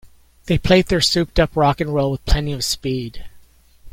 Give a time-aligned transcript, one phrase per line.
[0.45, 3.25] They played their souped up rock and roll with plenty of speed.